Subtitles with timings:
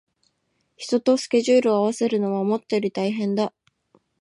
[0.77, 3.53] 人とスケジュールを合わせるのは思ったより大変だ